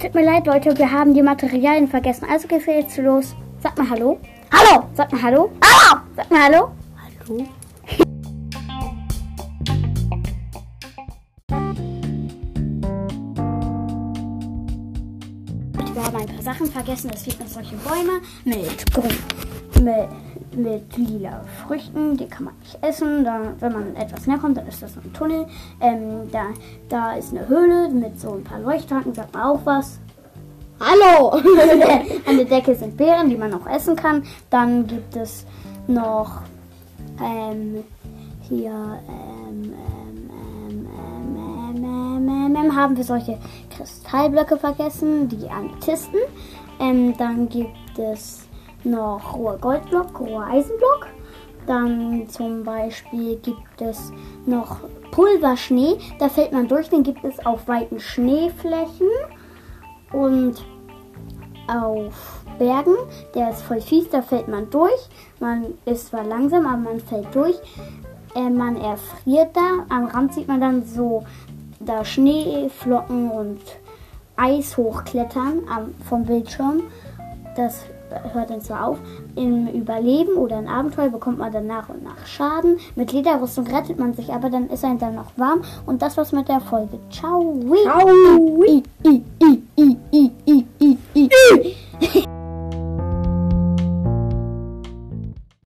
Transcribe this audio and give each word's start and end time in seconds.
Tut 0.00 0.14
mir 0.14 0.24
leid, 0.24 0.46
Leute, 0.46 0.78
wir 0.78 0.90
haben 0.90 1.12
die 1.12 1.22
Materialien 1.22 1.86
vergessen. 1.86 2.26
Also 2.30 2.48
geht's 2.48 2.64
jetzt 2.64 2.96
los. 2.96 3.36
Sag 3.62 3.76
mal 3.76 3.90
Hallo. 3.90 4.18
Hallo! 4.50 4.84
Sag 4.94 5.12
mal 5.12 5.22
Hallo. 5.22 5.50
Hallo! 5.62 6.00
Sag 6.16 6.30
mal 6.30 6.42
Hallo. 6.44 6.70
Hallo. 7.28 7.46
Wir 15.92 16.02
haben 16.06 16.16
ein 16.16 16.26
paar 16.26 16.42
Sachen 16.42 16.66
vergessen. 16.66 17.10
Es 17.14 17.22
gibt 17.22 17.40
noch 17.40 17.48
solche 17.48 17.76
Bäume 17.76 18.22
mit 18.46 18.92
grün, 18.94 19.84
mit, 19.84 20.08
mit 20.56 20.96
lila 20.96 21.42
Früchten. 21.66 22.16
Die 22.16 22.26
kann 22.26 22.44
man 22.44 22.54
nicht 22.60 22.78
essen. 22.82 23.24
Da, 23.24 23.40
wenn 23.60 23.72
man 23.72 23.96
etwas 23.96 24.26
näher 24.26 24.38
kommt, 24.38 24.56
dann 24.56 24.66
ist 24.66 24.82
das 24.82 24.94
so 24.94 25.00
ein 25.00 25.12
Tunnel. 25.12 25.46
Ähm, 25.80 26.30
da, 26.30 26.46
da 26.88 27.14
ist 27.14 27.32
eine 27.32 27.48
Höhle 27.48 27.88
mit 27.88 28.20
so 28.20 28.32
ein 28.32 28.44
paar 28.44 28.60
Leuchttanken. 28.60 29.14
Sagt 29.14 29.34
man 29.34 29.42
auch 29.42 29.60
was. 29.64 29.98
Hallo! 30.80 31.30
An 32.26 32.36
der 32.36 32.46
Decke 32.46 32.74
sind 32.74 32.96
Beeren, 32.96 33.28
die 33.28 33.36
man 33.36 33.52
auch 33.54 33.66
essen 33.66 33.96
kann. 33.96 34.24
Dann 34.48 34.86
gibt 34.86 35.16
es 35.16 35.44
noch 35.86 36.42
ähm, 37.22 37.84
hier 38.48 38.70
ähm, 38.70 39.72
ähm, 39.72 40.88
ähm, 40.88 42.56
ähm, 42.56 42.76
haben 42.76 42.96
wir 42.96 43.04
solche 43.04 43.38
Kristallblöcke 43.76 44.56
vergessen, 44.56 45.28
die 45.28 45.48
Amethysten. 45.48 46.20
Ähm, 46.78 47.16
dann 47.16 47.48
gibt 47.48 47.98
es 47.98 48.48
noch 48.84 49.34
rohe 49.34 49.58
Goldblock, 49.58 50.20
rohe 50.20 50.44
Eisenblock. 50.44 51.06
Dann 51.66 52.28
zum 52.28 52.64
Beispiel 52.64 53.36
gibt 53.36 53.80
es 53.80 54.12
noch 54.46 54.78
Pulverschnee. 55.10 55.98
Da 56.18 56.28
fällt 56.28 56.52
man 56.52 56.68
durch, 56.68 56.88
den 56.88 57.02
gibt 57.02 57.24
es 57.24 57.44
auf 57.44 57.68
weiten 57.68 58.00
Schneeflächen 58.00 59.08
und 60.12 60.64
auf 61.68 62.44
Bergen. 62.58 62.94
Der 63.34 63.50
ist 63.50 63.62
voll 63.62 63.80
fies, 63.80 64.08
da 64.10 64.22
fällt 64.22 64.48
man 64.48 64.70
durch. 64.70 65.08
Man 65.38 65.74
ist 65.84 66.08
zwar 66.08 66.24
langsam, 66.24 66.66
aber 66.66 66.76
man 66.76 67.00
fällt 67.00 67.34
durch. 67.34 67.56
Äh, 68.34 68.50
man 68.50 68.76
erfriert 68.76 69.56
da. 69.56 69.84
Am 69.88 70.06
Rand 70.06 70.34
sieht 70.34 70.48
man 70.48 70.60
dann 70.60 70.84
so 70.84 71.24
da 71.80 72.04
Schneeflocken 72.04 73.30
und 73.30 73.60
Eis 74.36 74.76
hochklettern 74.76 75.62
am, 75.68 75.94
vom 76.08 76.24
Bildschirm. 76.24 76.82
Das 77.56 77.84
hört 78.32 78.50
dann 78.50 78.60
zwar 78.60 78.88
auf. 78.88 78.98
Im 79.36 79.68
Überleben 79.68 80.34
oder 80.36 80.58
im 80.58 80.68
Abenteuer 80.68 81.08
bekommt 81.08 81.38
man 81.38 81.52
dann 81.52 81.66
nach 81.66 81.88
und 81.88 82.02
nach 82.02 82.26
Schaden. 82.26 82.78
Mit 82.96 83.12
Lederrüstung 83.12 83.66
rettet 83.66 83.98
man 83.98 84.14
sich, 84.14 84.32
aber 84.32 84.50
dann 84.50 84.68
ist 84.68 84.84
einem 84.84 84.98
dann 84.98 85.14
noch 85.14 85.32
warm. 85.36 85.62
Und 85.86 86.02
das 86.02 86.16
war's 86.16 86.32
mit 86.32 86.48
der 86.48 86.60
Folge. 86.60 86.98
Ciao. 87.10 87.60
Ciao. 87.84 88.64
I. 88.64 89.62